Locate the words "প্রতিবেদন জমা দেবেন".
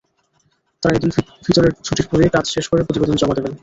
2.87-3.53